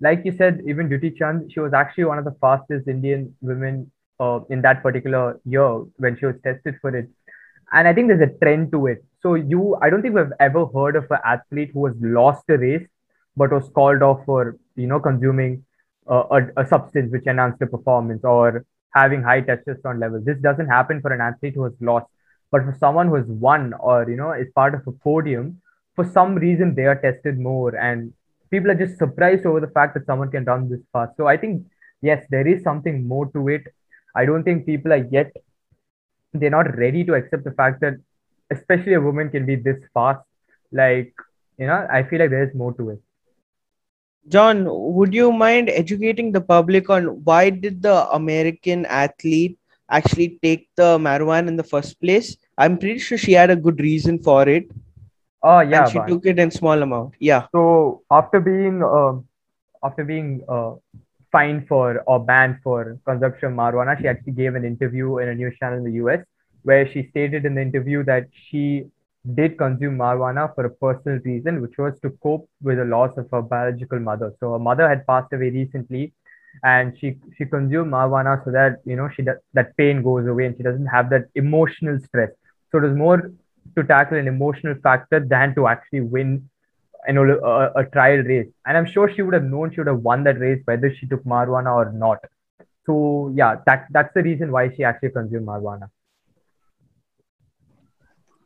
like 0.00 0.22
you 0.24 0.34
said, 0.36 0.60
even 0.66 0.88
Dutee 0.88 1.16
Chand, 1.16 1.52
she 1.52 1.60
was 1.60 1.72
actually 1.72 2.04
one 2.04 2.18
of 2.18 2.24
the 2.24 2.36
fastest 2.40 2.88
Indian 2.88 3.34
women 3.40 3.90
uh, 4.18 4.40
in 4.50 4.62
that 4.62 4.82
particular 4.82 5.40
year 5.44 5.70
when 5.96 6.16
she 6.18 6.26
was 6.26 6.36
tested 6.44 6.76
for 6.80 6.94
it. 6.96 7.08
And 7.72 7.86
I 7.86 7.94
think 7.94 8.08
there's 8.08 8.28
a 8.28 8.38
trend 8.38 8.72
to 8.72 8.86
it. 8.86 9.04
So 9.22 9.34
you, 9.34 9.76
I 9.80 9.90
don't 9.90 10.02
think 10.02 10.14
we've 10.14 10.38
ever 10.40 10.66
heard 10.66 10.96
of 10.96 11.10
an 11.10 11.18
athlete 11.24 11.70
who 11.72 11.86
has 11.86 11.94
lost 12.00 12.44
a 12.48 12.58
race 12.58 12.86
but 13.36 13.52
was 13.52 13.68
called 13.74 14.02
off 14.02 14.24
for 14.26 14.56
you 14.76 14.86
know 14.86 15.00
consuming 15.00 15.64
a, 16.10 16.40
a 16.56 16.66
substance 16.66 17.12
which 17.12 17.26
enhances 17.26 17.58
the 17.60 17.66
performance 17.66 18.24
or 18.24 18.64
having 18.94 19.22
high 19.22 19.40
testosterone 19.40 20.00
levels. 20.00 20.24
This 20.24 20.38
doesn't 20.38 20.68
happen 20.68 21.00
for 21.00 21.12
an 21.12 21.20
athlete 21.20 21.54
who 21.54 21.64
has 21.64 21.72
lost, 21.80 22.06
but 22.50 22.62
for 22.62 22.76
someone 22.78 23.08
who 23.08 23.14
has 23.14 23.26
won 23.26 23.72
or 23.74 24.08
you 24.08 24.16
know 24.16 24.32
is 24.32 24.48
part 24.54 24.74
of 24.74 24.86
a 24.86 24.92
podium, 24.92 25.60
for 25.94 26.04
some 26.04 26.34
reason 26.34 26.74
they 26.74 26.86
are 26.86 27.00
tested 27.00 27.38
more, 27.38 27.74
and 27.76 28.12
people 28.50 28.70
are 28.70 28.74
just 28.74 28.98
surprised 28.98 29.46
over 29.46 29.60
the 29.60 29.68
fact 29.68 29.94
that 29.94 30.06
someone 30.06 30.30
can 30.30 30.44
run 30.44 30.68
this 30.68 30.80
fast. 30.92 31.16
So 31.16 31.28
I 31.28 31.36
think 31.36 31.64
yes, 32.02 32.24
there 32.30 32.46
is 32.46 32.62
something 32.62 33.06
more 33.06 33.26
to 33.32 33.48
it. 33.48 33.62
I 34.16 34.24
don't 34.24 34.42
think 34.42 34.66
people 34.66 34.92
are 34.92 35.06
yet 35.10 35.32
they're 36.32 36.50
not 36.50 36.76
ready 36.76 37.04
to 37.04 37.14
accept 37.14 37.42
the 37.44 37.50
fact 37.52 37.80
that 37.80 37.94
especially 38.50 38.94
a 38.94 39.00
woman 39.00 39.30
can 39.30 39.46
be 39.46 39.56
this 39.56 39.78
fast. 39.94 40.20
Like 40.72 41.14
you 41.58 41.66
know, 41.66 41.86
I 41.92 42.02
feel 42.02 42.18
like 42.18 42.30
there 42.30 42.48
is 42.48 42.54
more 42.54 42.72
to 42.74 42.90
it. 42.90 43.00
John, 44.28 44.66
would 44.68 45.14
you 45.14 45.32
mind 45.32 45.68
educating 45.70 46.30
the 46.32 46.40
public 46.40 46.90
on 46.90 47.24
why 47.24 47.50
did 47.50 47.82
the 47.82 48.08
American 48.12 48.86
athlete 48.86 49.58
actually 49.90 50.38
take 50.42 50.68
the 50.76 50.98
marijuana 50.98 51.48
in 51.48 51.56
the 51.56 51.64
first 51.64 52.00
place? 52.00 52.36
I'm 52.58 52.78
pretty 52.78 52.98
sure 52.98 53.18
she 53.18 53.32
had 53.32 53.50
a 53.50 53.56
good 53.56 53.80
reason 53.80 54.22
for 54.22 54.48
it. 54.48 54.70
Oh 55.42 55.60
yeah, 55.60 55.82
and 55.82 55.90
she 55.90 55.98
took 56.06 56.26
it 56.26 56.38
in 56.38 56.50
small 56.50 56.82
amount. 56.82 57.14
Yeah. 57.18 57.46
So 57.52 58.02
after 58.10 58.40
being 58.40 58.82
uh, 58.82 59.14
after 59.82 60.04
being 60.04 60.44
uh, 60.48 60.74
fined 61.32 61.66
for 61.66 62.02
or 62.06 62.20
banned 62.20 62.58
for 62.62 62.98
consumption 63.06 63.52
of 63.52 63.54
marijuana, 63.54 63.98
she 63.98 64.06
actually 64.06 64.32
gave 64.32 64.54
an 64.54 64.64
interview 64.64 65.18
in 65.18 65.28
a 65.28 65.34
news 65.34 65.56
channel 65.58 65.78
in 65.78 65.84
the 65.84 65.92
US 66.04 66.20
where 66.62 66.86
she 66.92 67.08
stated 67.10 67.46
in 67.46 67.54
the 67.54 67.62
interview 67.62 68.04
that 68.04 68.26
she 68.32 68.84
did 69.34 69.58
consume 69.58 69.98
marijuana 69.98 70.54
for 70.54 70.64
a 70.64 70.70
personal 70.70 71.18
reason, 71.24 71.60
which 71.60 71.76
was 71.78 71.98
to 72.00 72.10
cope 72.22 72.48
with 72.62 72.78
the 72.78 72.84
loss 72.84 73.16
of 73.18 73.28
her 73.30 73.42
biological 73.42 74.00
mother. 74.00 74.32
So 74.40 74.52
her 74.52 74.58
mother 74.58 74.88
had 74.88 75.06
passed 75.06 75.32
away 75.32 75.50
recently, 75.50 76.12
and 76.64 76.96
she 76.98 77.18
she 77.36 77.44
consumed 77.44 77.92
marijuana 77.92 78.44
so 78.44 78.50
that 78.50 78.80
you 78.84 78.96
know 78.96 79.08
she 79.14 79.22
does, 79.22 79.36
that 79.54 79.76
pain 79.76 80.02
goes 80.02 80.26
away 80.26 80.46
and 80.46 80.56
she 80.56 80.62
doesn't 80.62 80.86
have 80.86 81.10
that 81.10 81.26
emotional 81.34 81.98
stress. 81.98 82.30
So 82.70 82.78
it 82.78 82.82
was 82.82 82.96
more 82.96 83.30
to 83.76 83.84
tackle 83.84 84.18
an 84.18 84.28
emotional 84.28 84.74
factor 84.82 85.20
than 85.20 85.54
to 85.54 85.66
actually 85.68 86.00
win 86.00 86.48
you 87.06 87.14
know 87.14 87.24
a, 87.44 87.80
a 87.80 87.84
trial 87.84 88.18
race. 88.18 88.48
And 88.66 88.76
I'm 88.76 88.86
sure 88.86 89.12
she 89.14 89.22
would 89.22 89.34
have 89.34 89.44
known 89.44 89.70
she 89.70 89.80
would 89.80 89.86
have 89.86 90.00
won 90.00 90.24
that 90.24 90.40
race 90.40 90.60
whether 90.64 90.94
she 90.94 91.06
took 91.06 91.24
marijuana 91.24 91.74
or 91.74 91.92
not. 91.92 92.18
So 92.86 93.32
yeah, 93.34 93.56
that 93.66 93.86
that's 93.90 94.12
the 94.14 94.22
reason 94.22 94.50
why 94.50 94.70
she 94.74 94.84
actually 94.84 95.10
consumed 95.10 95.46
marijuana. 95.46 95.90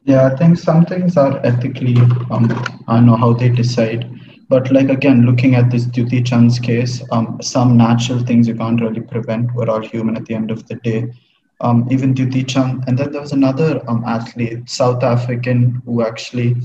Yeah, 0.05 0.27
I 0.27 0.37
think 0.37 0.59
some 0.59 0.85
things 0.85 1.17
are 1.17 1.39
ethically, 1.47 1.97
um, 2.31 2.47
I 2.89 3.01
know 3.01 3.17
how 3.17 3.33
they 3.33 3.49
decide. 3.49 4.11
But 4.51 4.71
like 4.71 4.91
again, 4.91 5.23
looking 5.25 5.55
at 5.55 5.71
this 5.71 5.87
Dutee 5.87 6.25
Chand's 6.27 6.59
case, 6.59 7.03
um, 7.11 7.39
some 7.41 7.79
natural 7.79 8.19
things 8.21 8.47
you 8.47 8.55
can't 8.55 8.81
really 8.81 9.01
prevent. 9.01 9.55
We're 9.55 9.71
all 9.71 9.81
human 9.81 10.17
at 10.17 10.27
the 10.27 10.35
end 10.35 10.51
of 10.51 10.67
the 10.69 10.75
day. 10.76 11.11
Um, 11.62 11.88
even 11.90 12.14
Dutee 12.14 12.47
Chand, 12.47 12.85
and 12.87 12.99
then 12.99 13.12
there 13.12 13.23
was 13.23 13.33
another 13.33 13.81
um, 13.88 14.05
athlete, 14.05 14.69
South 14.69 15.02
African, 15.02 15.81
who 15.87 16.02
actually 16.02 16.57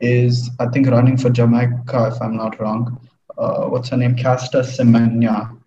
is, 0.00 0.50
I 0.58 0.66
think, 0.66 0.86
running 0.86 1.18
for 1.18 1.28
Jamaica, 1.28 2.12
if 2.14 2.22
I'm 2.22 2.36
not 2.36 2.58
wrong. 2.58 3.06
Uh, 3.36 3.66
what's 3.66 3.90
her 3.90 3.98
name? 3.98 4.16
Caster 4.16 4.60
Semenya. 4.60 5.58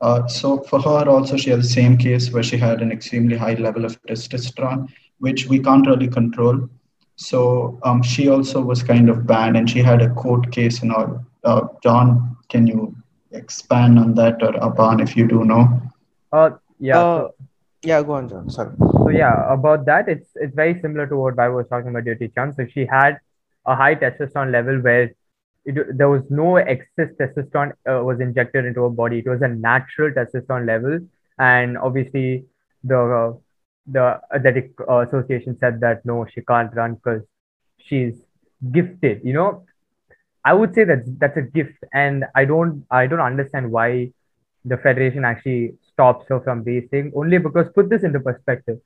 Uh, 0.00 0.26
so 0.28 0.58
for 0.62 0.80
her 0.80 1.08
also, 1.08 1.36
she 1.36 1.50
had 1.50 1.58
the 1.58 1.64
same 1.64 1.96
case 1.96 2.30
where 2.30 2.44
she 2.44 2.56
had 2.56 2.80
an 2.80 2.92
extremely 2.92 3.36
high 3.36 3.54
level 3.54 3.84
of 3.84 4.00
testosterone 4.02 4.88
which 5.20 5.46
we 5.46 5.58
can't 5.58 5.86
really 5.86 6.08
control. 6.08 6.68
So 7.16 7.78
um, 7.82 8.02
she 8.02 8.28
also 8.28 8.60
was 8.60 8.82
kind 8.82 9.08
of 9.08 9.26
banned, 9.26 9.56
and 9.56 9.68
she 9.68 9.80
had 9.80 10.02
a 10.02 10.10
court 10.14 10.50
case 10.50 10.82
and 10.82 10.92
all. 10.92 11.24
Uh, 11.44 11.68
John, 11.82 12.36
can 12.48 12.66
you 12.66 12.94
expand 13.32 13.98
on 13.98 14.14
that, 14.14 14.42
or 14.42 14.52
Aban, 14.52 15.02
if 15.02 15.16
you 15.16 15.28
do 15.28 15.44
know? 15.44 15.80
Uh, 16.32 16.50
yeah. 16.78 16.98
Uh, 16.98 17.28
yeah, 17.82 18.02
go 18.02 18.12
on, 18.12 18.28
John. 18.28 18.50
Sorry. 18.50 18.74
So 18.78 19.08
yeah, 19.10 19.52
about 19.52 19.86
that, 19.86 20.08
it's 20.08 20.28
it's 20.34 20.54
very 20.54 20.80
similar 20.80 21.06
to 21.06 21.16
what 21.16 21.38
I 21.38 21.48
was 21.48 21.66
talking 21.68 21.90
about 21.90 22.04
Dutee 22.04 22.34
Chand. 22.34 22.54
So 22.56 22.66
she 22.66 22.86
had 22.86 23.18
a 23.66 23.74
high 23.74 23.94
testosterone 23.94 24.52
level 24.52 24.80
where 24.80 25.12
it, 25.64 25.96
there 25.96 26.08
was 26.08 26.22
no 26.30 26.56
excess 26.56 27.08
testosterone 27.20 27.72
uh, 27.90 28.02
was 28.02 28.20
injected 28.20 28.64
into 28.64 28.82
her 28.82 28.90
body. 28.90 29.18
It 29.20 29.28
was 29.28 29.42
a 29.42 29.48
natural 29.48 30.10
testosterone 30.10 30.66
level, 30.66 31.00
and 31.38 31.78
obviously 31.78 32.44
the 32.84 32.98
uh, 32.98 33.32
the 33.90 34.20
athletic 34.34 34.72
uh, 34.88 34.98
association 34.98 35.56
said 35.58 35.80
that 35.80 36.04
no, 36.04 36.26
she 36.32 36.42
can't 36.42 36.74
run 36.74 36.94
because 36.94 37.22
she's 37.78 38.14
gifted. 38.72 39.20
You 39.24 39.32
know, 39.32 39.64
I 40.44 40.54
would 40.54 40.74
say 40.74 40.84
that 40.84 41.18
that's 41.18 41.36
a 41.36 41.42
gift, 41.42 41.84
and 41.92 42.24
I 42.34 42.44
don't 42.44 42.84
I 42.90 43.06
don't 43.06 43.20
understand 43.20 43.70
why 43.70 44.12
the 44.64 44.76
federation 44.76 45.24
actually 45.24 45.74
stops 45.82 46.26
her 46.28 46.40
from 46.40 46.62
racing. 46.62 47.12
Only 47.14 47.38
because 47.38 47.68
put 47.74 47.90
this 47.90 48.02
into 48.02 48.20
perspective. 48.20 48.80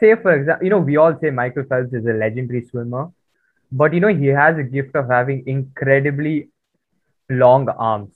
Say 0.00 0.14
for 0.16 0.34
example, 0.34 0.64
you 0.64 0.70
know, 0.70 0.78
we 0.78 0.96
all 0.96 1.18
say 1.20 1.30
Michael 1.30 1.64
Phelps 1.68 1.92
is 1.92 2.06
a 2.06 2.12
legendary 2.12 2.64
swimmer, 2.64 3.10
but 3.72 3.94
you 3.94 4.00
know 4.00 4.14
he 4.14 4.26
has 4.26 4.58
a 4.58 4.62
gift 4.62 4.94
of 4.96 5.08
having 5.08 5.44
incredibly 5.46 6.48
long 7.30 7.68
arms. 7.68 8.12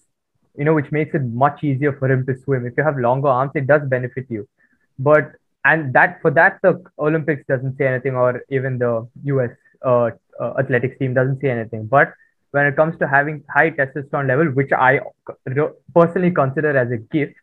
You 0.57 0.65
know, 0.65 0.75
which 0.75 0.91
makes 0.91 1.15
it 1.15 1.23
much 1.23 1.63
easier 1.65 1.93
for 1.93 2.11
him 2.11 2.27
to 2.27 2.37
swim. 2.37 2.67
If 2.67 2.75
you 2.77 2.83
have 2.83 2.99
longer 2.99 3.29
arms, 3.29 3.53
it 3.55 3.67
does 3.67 3.83
benefit 3.89 4.27
you. 4.29 4.49
But 4.99 5.33
and 5.65 5.93
that 5.93 6.21
for 6.23 6.31
that 6.31 6.59
the 6.63 6.83
Olympics 6.99 7.45
doesn't 7.49 7.77
say 7.77 7.87
anything, 7.87 8.15
or 8.15 8.43
even 8.51 8.79
the 8.79 9.09
U.S. 9.25 9.51
Uh, 9.85 10.11
uh, 10.41 10.55
athletics 10.59 10.99
team 10.99 11.15
doesn't 11.15 11.41
say 11.41 11.51
anything. 11.51 11.87
But 11.87 12.13
when 12.53 12.67
it 12.67 12.77
comes 12.77 12.99
to 12.99 13.09
having 13.09 13.45
high 13.49 13.71
testosterone 13.71 14.29
level, 14.29 14.47
which 14.47 14.73
I 14.73 15.01
personally 15.95 16.31
consider 16.31 16.77
as 16.77 16.91
a 16.91 16.97
gift, 16.97 17.37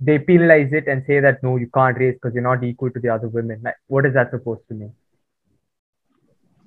they 0.00 0.18
penalize 0.18 0.72
it 0.72 0.88
and 0.88 1.04
say 1.06 1.20
that 1.20 1.42
no, 1.42 1.56
you 1.56 1.68
can't 1.72 1.96
race 1.98 2.14
because 2.14 2.34
you're 2.34 2.42
not 2.42 2.64
equal 2.64 2.90
to 2.90 3.00
the 3.00 3.08
other 3.08 3.28
women. 3.28 3.60
Like, 3.62 3.76
what 3.86 4.06
is 4.06 4.14
that 4.14 4.30
supposed 4.30 4.62
to 4.68 4.74
mean? 4.74 4.92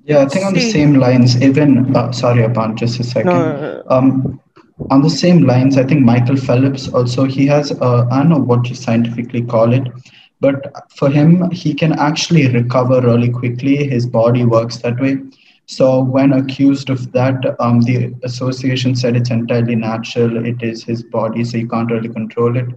Yeah, 0.03 0.21
I 0.21 0.25
think 0.27 0.45
on 0.45 0.53
the 0.53 0.61
same 0.61 0.93
lines, 0.93 1.41
even 1.41 1.93
uh, 1.95 2.13
sorry, 2.13 2.43
Aban, 2.43 2.75
just 2.75 2.99
a 3.01 3.03
second. 3.03 3.25
No, 3.25 3.83
um, 3.89 4.39
on 4.89 5.01
the 5.01 5.09
same 5.09 5.43
lines, 5.43 5.77
I 5.77 5.83
think 5.83 6.05
Michael 6.05 6.37
Phelps 6.37 6.87
also 6.87 7.25
he 7.25 7.45
has 7.47 7.71
uh, 7.71 8.07
I 8.09 8.19
don't 8.19 8.29
know 8.29 8.37
what 8.37 8.69
you 8.69 8.75
scientifically 8.75 9.41
call 9.41 9.73
it, 9.73 9.85
but 10.39 10.73
for 10.95 11.09
him 11.09 11.49
he 11.51 11.73
can 11.73 11.93
actually 11.93 12.47
recover 12.47 13.01
really 13.01 13.29
quickly. 13.29 13.87
His 13.87 14.05
body 14.05 14.45
works 14.45 14.77
that 14.77 14.99
way. 14.99 15.17
So 15.65 16.01
when 16.01 16.31
accused 16.31 16.89
of 16.89 17.11
that, 17.11 17.43
um, 17.59 17.81
the 17.81 18.13
association 18.23 18.95
said 18.95 19.17
it's 19.17 19.31
entirely 19.31 19.75
natural. 19.75 20.45
It 20.45 20.63
is 20.63 20.83
his 20.83 21.03
body, 21.03 21.43
so 21.43 21.57
you 21.57 21.67
can't 21.67 21.91
really 21.91 22.09
control 22.09 22.55
it. 22.55 22.67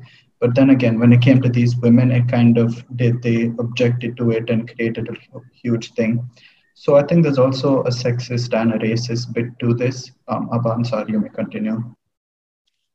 But 0.41 0.55
then 0.55 0.71
again, 0.71 0.99
when 0.99 1.13
it 1.13 1.21
came 1.21 1.41
to 1.43 1.49
these 1.49 1.77
women, 1.77 2.11
it 2.11 2.27
kind 2.27 2.59
of 2.59 2.85
did 2.97 3.23
they 3.23 3.53
objected 3.59 4.17
to 4.17 4.31
it 4.33 4.51
and 4.51 4.75
created 4.75 5.09
a 5.09 5.41
huge 5.63 5.93
thing. 5.93 6.29
So 6.75 6.97
I 6.97 7.05
think 7.05 7.23
there's 7.23 7.39
also 7.39 7.83
a 7.83 7.91
sexist 7.91 8.59
and 8.59 8.73
a 8.73 8.79
racist 8.79 9.35
bit 9.35 9.47
to 9.61 9.75
this. 9.75 10.11
Um, 10.29 10.49
Aban, 10.49 10.87
sorry, 10.87 11.13
you 11.13 11.21
may 11.21 11.29
continue. 11.29 11.95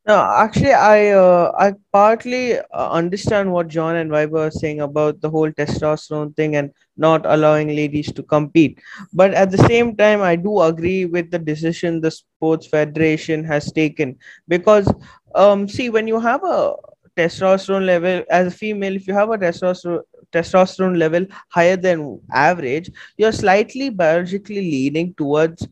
No, 0.08 0.16
actually, 0.22 0.74
I 0.74 1.10
uh, 1.10 1.52
I 1.58 1.74
partly 1.92 2.60
uh, 2.60 2.90
understand 2.92 3.52
what 3.52 3.68
John 3.68 3.96
and 3.96 4.12
Vaibhav 4.12 4.48
are 4.48 4.52
saying 4.52 4.82
about 4.82 5.20
the 5.20 5.30
whole 5.32 5.52
testosterone 5.52 6.36
thing 6.36 6.56
and 6.56 6.70
not 6.96 7.26
allowing 7.26 7.70
ladies 7.70 8.12
to 8.14 8.22
compete. 8.22 8.80
But 9.14 9.34
at 9.34 9.50
the 9.50 9.58
same 9.58 9.96
time, 9.96 10.22
I 10.22 10.36
do 10.36 10.62
agree 10.62 11.06
with 11.06 11.32
the 11.32 11.40
decision 11.40 12.02
the 12.02 12.12
sports 12.12 12.68
federation 12.68 13.44
has 13.46 13.72
taken 13.72 14.16
because, 14.48 14.88
um, 15.34 15.68
see, 15.68 15.90
when 15.90 16.08
you 16.08 16.20
have 16.20 16.44
a 16.44 16.76
testosterone 17.18 17.86
level 17.86 18.24
as 18.30 18.48
a 18.48 18.58
female, 18.58 18.96
if 18.96 19.08
you 19.08 19.14
have 19.16 19.32
a 19.32 19.38
testosterone 19.40 20.04
testosterone 20.32 20.98
level 20.98 21.26
higher 21.50 21.78
than 21.78 22.20
average, 22.32 22.92
you're 23.18 23.32
slightly 23.32 23.90
biologically 23.90 24.62
leaning 24.62 25.14
towards 25.16 25.68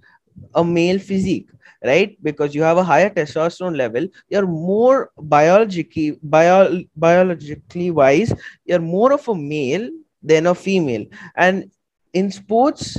a 0.56 0.64
male 0.64 0.98
physique 0.98 1.50
right? 1.84 2.18
Because 2.24 2.56
you 2.56 2.64
have 2.64 2.78
a 2.78 2.84
higher 2.84 3.10
testosterone 3.10 3.78
level 3.78 4.08
you're 4.30 4.48
more 4.48 5.12
biologically 5.18 6.20
bio, 6.24 6.84
biologically 6.96 7.92
wise 7.92 8.34
you're 8.66 8.80
more 8.80 9.14
of 9.14 9.28
a 9.28 9.36
male 9.36 9.90
than 10.22 10.48
a 10.48 10.56
female. 10.56 11.06
And 11.36 11.72
in 12.14 12.32
sports 12.32 12.98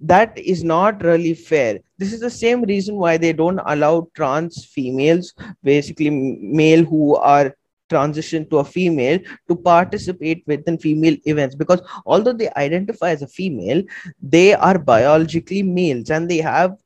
that 0.00 0.36
is 0.36 0.62
not 0.64 1.02
really 1.02 1.34
fair. 1.34 1.78
This 1.98 2.12
is 2.12 2.20
the 2.20 2.30
same 2.30 2.62
reason 2.62 2.96
why 2.96 3.16
they 3.16 3.32
don't 3.32 3.60
allow 3.64 4.08
trans 4.14 4.64
females 4.64 5.32
basically 5.62 6.10
male 6.10 6.84
who 6.84 7.16
are 7.16 7.54
transition 7.88 8.48
to 8.48 8.58
a 8.58 8.64
female 8.64 9.18
to 9.48 9.54
participate 9.54 10.42
within 10.46 10.78
female 10.78 11.16
events. 11.24 11.54
Because 11.54 11.80
although 12.06 12.32
they 12.32 12.50
identify 12.56 13.10
as 13.10 13.22
a 13.22 13.28
female 13.28 13.82
they 14.20 14.54
are 14.54 14.78
biologically 14.78 15.62
males 15.62 16.10
and 16.10 16.30
they 16.30 16.38
have 16.38 16.76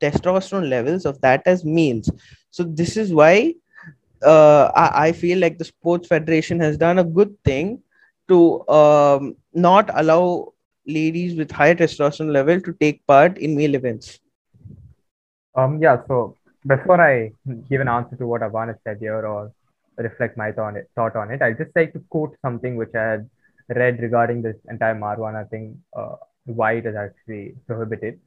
testosterone 0.00 0.68
levels 0.68 1.04
of 1.04 1.20
that 1.20 1.42
as 1.46 1.64
males. 1.64 2.10
So 2.50 2.62
this 2.62 2.96
is 2.96 3.12
why 3.12 3.54
uh, 4.22 4.70
I, 4.74 5.08
I, 5.08 5.12
feel 5.12 5.38
like 5.38 5.58
the 5.58 5.64
sports 5.64 6.08
federation 6.08 6.58
has 6.60 6.76
done 6.78 6.98
a 6.98 7.04
good 7.04 7.36
thing 7.44 7.82
to 8.28 8.66
um, 8.68 9.36
not 9.52 9.90
allow 9.94 10.54
ladies 10.86 11.36
with 11.36 11.50
high 11.50 11.74
testosterone 11.74 12.32
level 12.32 12.60
to 12.60 12.72
take 12.74 13.06
part 13.06 13.38
in 13.38 13.56
male 13.56 13.74
events. 13.74 14.18
Um, 15.54 15.80
yeah. 15.80 16.02
So 16.08 16.36
before 16.66 17.00
I 17.00 17.32
give 17.68 17.80
an 17.80 17.88
answer 17.88 18.16
to 18.16 18.26
what 18.26 18.42
Avana 18.42 18.76
said 18.84 18.98
here 18.98 19.26
or 19.26 19.52
reflect 19.96 20.36
my 20.36 20.52
thought 20.52 20.68
on 20.68 20.76
it, 20.76 20.90
thought 20.94 21.16
on 21.16 21.30
it, 21.30 21.42
I'd 21.42 21.58
just 21.58 21.74
like 21.76 21.92
to 21.92 22.00
quote 22.10 22.36
something 22.42 22.76
which 22.76 22.94
I 22.94 23.02
had 23.02 23.30
read 23.68 24.00
regarding 24.00 24.42
this 24.42 24.56
entire 24.68 24.94
marijuana 24.94 25.48
thing, 25.48 25.82
uh, 25.96 26.16
why 26.44 26.72
it 26.72 26.86
is 26.86 26.96
actually 26.96 27.54
prohibited. 27.66 28.20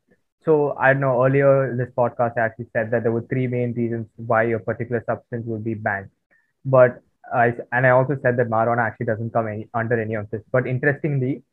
So 0.48 0.78
I 0.78 0.94
know. 0.94 1.26
Earlier, 1.26 1.72
in 1.72 1.78
this 1.78 1.90
podcast 1.98 2.38
I 2.38 2.46
actually 2.46 2.68
said 2.72 2.90
that 2.92 3.04
there 3.04 3.12
were 3.12 3.26
three 3.30 3.48
main 3.48 3.74
reasons 3.74 4.08
why 4.16 4.44
a 4.44 4.60
particular 4.60 5.04
substance 5.06 5.46
would 5.46 5.64
be 5.66 5.74
banned. 5.74 6.10
But 6.64 7.02
I 7.34 7.54
and 7.74 7.86
I 7.86 7.90
also 7.90 8.18
said 8.24 8.38
that 8.38 8.50
marijuana 8.50 8.88
actually 8.88 9.08
doesn't 9.08 9.34
come 9.34 9.50
any, 9.50 9.68
under 9.74 10.00
any 10.00 10.14
of 10.14 10.30
this. 10.32 10.42
But 10.54 10.66
interestingly, 10.66 11.44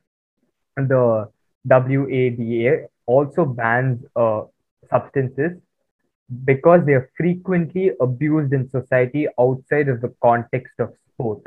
the 0.76 1.28
WADA 1.68 2.86
also 3.06 3.44
bans 3.44 4.04
uh, 4.14 4.42
substances 4.88 5.58
because 6.44 6.86
they 6.86 6.92
are 6.92 7.10
frequently 7.16 7.90
abused 8.00 8.52
in 8.52 8.68
society 8.70 9.26
outside 9.40 9.88
of 9.88 10.02
the 10.02 10.14
context 10.22 10.78
of 10.78 10.94
sport. 11.08 11.42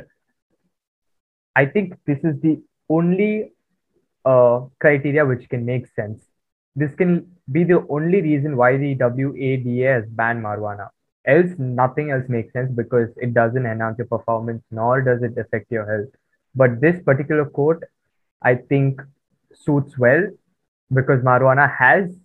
I 1.55 1.65
think 1.65 1.97
this 2.05 2.19
is 2.25 2.41
the 2.41 2.61
only 2.89 3.53
uh, 4.25 4.65
criteria 4.79 5.25
which 5.25 5.47
can 5.47 5.65
make 5.65 5.87
sense. 5.87 6.25
This 6.77 6.93
can 6.93 7.25
be 7.51 7.63
the 7.63 7.83
only 7.89 8.21
reason 8.21 8.55
why 8.55 8.77
the 8.77 8.93
WADA 8.93 9.93
has 9.93 10.05
banned 10.09 10.43
marijuana. 10.43 10.89
Else, 11.25 11.49
nothing 11.57 12.11
else 12.11 12.29
makes 12.29 12.53
sense 12.53 12.71
because 12.71 13.09
it 13.17 13.33
doesn't 13.33 13.65
enhance 13.65 13.97
your 13.97 14.05
performance 14.05 14.61
nor 14.69 15.01
does 15.01 15.23
it 15.23 15.35
affect 15.39 15.71
your 15.71 15.85
health. 15.91 16.13
But 16.53 16.79
this 16.79 17.01
particular 17.03 17.45
quote, 17.45 17.83
I 18.43 18.55
think, 18.55 19.01
suits 19.55 19.97
well 19.97 20.29
because 20.93 21.23
marijuana 21.23 21.67
has 21.75 22.15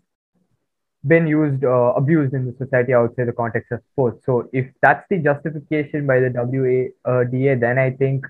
been 1.07 1.27
used, 1.27 1.65
uh, 1.65 1.95
abused 1.97 2.35
in 2.35 2.45
the 2.45 2.53
society 2.59 2.93
outside 2.93 3.29
the 3.29 3.33
context 3.33 3.73
of 3.73 3.81
sports. 3.93 4.23
So, 4.27 4.51
if 4.53 4.67
that's 4.83 5.07
the 5.09 5.19
justification 5.19 6.07
by 6.07 6.21
the 6.21 6.31
WADA, 6.31 7.59
then 7.59 7.79
I 7.79 7.91
think, 7.93 8.27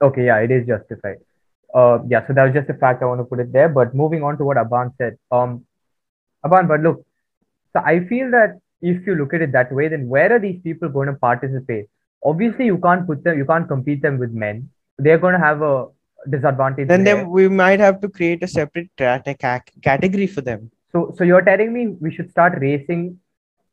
okay, 0.00 0.26
yeah, 0.26 0.38
it 0.38 0.52
is 0.52 0.68
justified. 0.68 1.18
Uh, 1.74 1.98
yeah, 2.08 2.26
so 2.26 2.32
that 2.32 2.44
was 2.44 2.54
just 2.54 2.70
a 2.70 2.74
fact 2.74 3.02
I 3.02 3.06
want 3.06 3.20
to 3.20 3.24
put 3.24 3.40
it 3.40 3.52
there. 3.52 3.68
But 3.68 3.94
moving 3.94 4.22
on 4.22 4.38
to 4.38 4.44
what 4.44 4.56
Aban 4.56 4.92
said, 4.96 5.18
um, 5.30 5.64
Aban, 6.44 6.68
but 6.68 6.80
look, 6.80 7.04
so 7.72 7.82
I 7.84 8.04
feel 8.06 8.30
that 8.30 8.60
if 8.80 9.06
you 9.06 9.14
look 9.16 9.34
at 9.34 9.42
it 9.42 9.52
that 9.52 9.72
way, 9.72 9.88
then 9.88 10.08
where 10.08 10.32
are 10.32 10.38
these 10.38 10.60
people 10.62 10.88
going 10.88 11.08
to 11.08 11.14
participate? 11.14 11.86
Obviously, 12.24 12.66
you 12.66 12.78
can't 12.78 13.06
put 13.06 13.24
them, 13.24 13.36
you 13.36 13.44
can't 13.44 13.66
compete 13.66 14.02
them 14.02 14.18
with 14.18 14.30
men. 14.30 14.68
They're 14.98 15.18
going 15.18 15.34
to 15.34 15.40
have 15.40 15.62
a 15.62 15.86
disadvantage. 16.30 16.88
Then, 16.88 17.04
then 17.04 17.28
we 17.28 17.48
might 17.48 17.80
have 17.80 18.00
to 18.02 18.08
create 18.08 18.42
a 18.42 18.48
separate 18.48 18.90
category 18.96 20.26
for 20.26 20.40
them. 20.40 20.70
So, 20.92 21.12
so 21.18 21.24
you're 21.24 21.42
telling 21.42 21.72
me 21.72 21.88
we 21.88 22.14
should 22.14 22.30
start 22.30 22.58
racing 22.60 23.18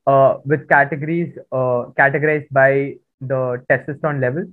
uh, 0.08 0.38
with 0.44 0.68
categories 0.68 1.38
uh, 1.52 1.92
categorized 2.00 2.48
by 2.52 2.96
the 3.22 3.64
testosterone 3.70 4.20
level? 4.20 4.46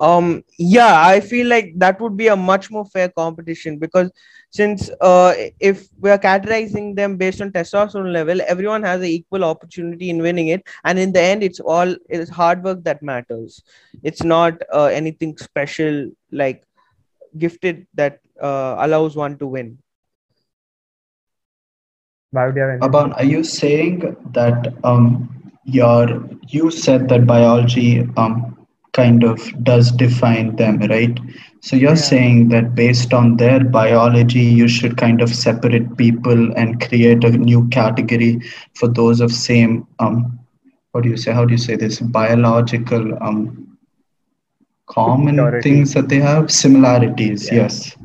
Um 0.00 0.42
yeah 0.58 1.06
i 1.06 1.20
feel 1.20 1.46
like 1.46 1.72
that 1.76 2.00
would 2.00 2.16
be 2.16 2.28
a 2.28 2.36
much 2.36 2.70
more 2.70 2.84
fair 2.84 3.08
competition 3.08 3.78
because 3.78 4.10
since 4.50 4.90
uh 5.00 5.32
if 5.60 5.88
we 6.00 6.10
are 6.10 6.18
categorizing 6.18 6.94
them 6.96 7.16
based 7.16 7.40
on 7.40 7.50
testosterone 7.50 8.12
level 8.12 8.40
everyone 8.46 8.82
has 8.82 9.00
an 9.00 9.06
equal 9.06 9.44
opportunity 9.44 10.10
in 10.10 10.18
winning 10.22 10.48
it. 10.48 10.66
And 10.84 10.98
in 10.98 11.12
the 11.12 11.20
end 11.20 11.42
it's 11.42 11.60
all 11.60 11.94
it's 12.08 12.30
hard 12.30 12.64
work 12.64 12.84
that 12.84 13.02
matters. 13.02 13.62
It's 14.02 14.22
not 14.22 14.60
uh, 14.72 14.84
anything 14.86 15.36
special 15.38 16.10
like 16.32 16.64
gifted 17.38 17.86
that 17.94 18.20
uh, 18.42 18.76
allows 18.78 19.16
one 19.16 19.38
to 19.38 19.46
win. 19.46 19.78
About, 22.82 23.12
are 23.14 23.24
you 23.24 23.42
saying 23.42 24.16
that 24.32 24.74
um 24.84 25.28
your 25.64 26.24
you 26.48 26.70
said 26.70 27.08
that 27.08 27.26
biology 27.26 28.06
um 28.16 28.57
kind 28.98 29.24
of 29.24 29.44
does 29.64 29.90
define 30.02 30.54
them, 30.56 30.78
right? 30.92 31.20
So 31.60 31.76
you're 31.76 32.00
yeah. 32.00 32.08
saying 32.10 32.48
that 32.54 32.74
based 32.74 33.14
on 33.20 33.36
their 33.36 33.62
biology, 33.76 34.46
you 34.60 34.68
should 34.68 34.96
kind 34.96 35.22
of 35.26 35.34
separate 35.34 35.96
people 35.96 36.52
and 36.56 36.80
create 36.88 37.24
a 37.24 37.30
new 37.30 37.68
category 37.68 38.32
for 38.74 38.88
those 38.88 39.20
of 39.20 39.32
same 39.32 39.86
um 39.98 40.38
what 40.92 41.04
do 41.04 41.10
you 41.10 41.18
say? 41.22 41.32
How 41.32 41.44
do 41.44 41.52
you 41.52 41.64
say 41.68 41.76
this? 41.76 42.00
Biological 42.00 43.16
um 43.22 43.40
common 44.86 45.40
things 45.62 45.92
that 45.94 46.08
they 46.08 46.20
have, 46.28 46.50
similarities, 46.50 47.48
yeah. 47.48 47.64
yes 47.64 47.96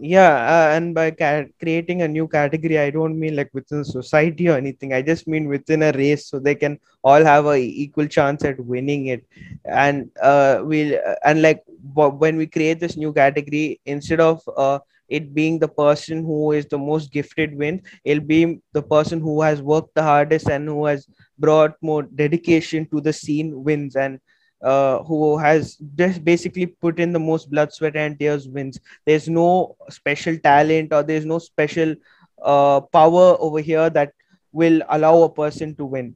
yeah 0.00 0.34
uh, 0.54 0.76
and 0.76 0.94
by 0.94 1.10
ca- 1.10 1.46
creating 1.60 2.02
a 2.02 2.08
new 2.08 2.26
category 2.28 2.78
i 2.78 2.90
don't 2.90 3.18
mean 3.18 3.34
like 3.36 3.50
within 3.52 3.84
society 3.84 4.48
or 4.48 4.56
anything. 4.56 4.92
I 4.92 5.02
just 5.02 5.26
mean 5.26 5.48
within 5.48 5.82
a 5.82 5.92
race 5.92 6.26
so 6.28 6.38
they 6.38 6.54
can 6.54 6.78
all 7.02 7.24
have 7.24 7.46
a 7.46 7.56
equal 7.56 8.06
chance 8.06 8.44
at 8.44 8.58
winning 8.60 9.06
it. 9.06 9.24
And 9.64 10.10
uh 10.22 10.60
we'll 10.62 10.94
uh, 10.94 11.14
and 11.24 11.42
like 11.42 11.62
when 11.94 12.36
we 12.36 12.46
create 12.46 12.80
this 12.80 12.96
new 12.96 13.12
category 13.12 13.80
instead 13.86 14.20
of 14.20 14.40
uh 14.56 14.78
it 15.08 15.34
being 15.34 15.58
the 15.58 15.68
person 15.68 16.22
who 16.24 16.52
is 16.52 16.66
the 16.66 16.78
most 16.78 17.12
gifted 17.12 17.56
win 17.56 17.80
it'll 18.04 18.22
be 18.24 18.60
the 18.72 18.82
person 18.82 19.20
who 19.20 19.40
has 19.42 19.60
worked 19.62 19.94
the 19.94 20.02
hardest 20.02 20.48
and 20.48 20.68
who 20.68 20.84
has 20.86 21.08
brought 21.38 21.72
more 21.82 22.02
dedication 22.02 22.86
to 22.90 23.00
the 23.00 23.12
scene 23.12 23.64
wins. 23.64 23.96
And 23.96 24.20
uh, 24.62 25.02
who 25.04 25.38
has 25.38 25.76
just 25.94 26.24
basically 26.24 26.66
put 26.66 26.98
in 26.98 27.12
the 27.12 27.18
most 27.18 27.50
blood, 27.50 27.72
sweat, 27.72 27.96
and 27.96 28.18
tears 28.18 28.48
wins. 28.48 28.80
There's 29.06 29.28
no 29.28 29.76
special 29.90 30.36
talent 30.38 30.92
or 30.92 31.02
there's 31.02 31.26
no 31.26 31.38
special 31.38 31.94
uh, 32.42 32.80
power 32.80 33.36
over 33.38 33.60
here 33.60 33.90
that 33.90 34.12
will 34.52 34.82
allow 34.88 35.22
a 35.22 35.28
person 35.30 35.74
to 35.76 35.84
win. 35.84 36.14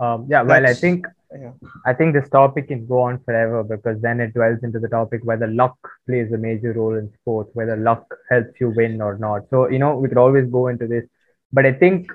Um, 0.00 0.26
yeah, 0.28 0.42
well, 0.42 0.66
I 0.66 0.74
think 0.74 1.06
yeah. 1.38 1.52
I 1.86 1.92
think 1.92 2.14
this 2.14 2.28
topic 2.28 2.68
can 2.68 2.86
go 2.86 3.00
on 3.02 3.18
forever 3.24 3.62
because 3.62 4.00
then 4.00 4.20
it 4.20 4.34
dwells 4.34 4.58
into 4.62 4.78
the 4.78 4.88
topic 4.88 5.20
whether 5.24 5.46
luck 5.46 5.76
plays 6.06 6.32
a 6.32 6.38
major 6.38 6.72
role 6.72 6.94
in 6.96 7.12
sports, 7.20 7.50
whether 7.54 7.76
luck 7.76 8.06
helps 8.30 8.60
you 8.60 8.72
win 8.76 9.00
or 9.00 9.18
not. 9.18 9.42
So 9.50 9.68
you 9.68 9.78
know 9.78 9.96
we 9.96 10.08
could 10.08 10.18
always 10.18 10.48
go 10.50 10.68
into 10.68 10.86
this, 10.86 11.04
but 11.52 11.66
I 11.66 11.72
think 11.72 12.10